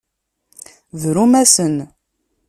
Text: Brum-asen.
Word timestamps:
Brum-asen. 1.01 1.75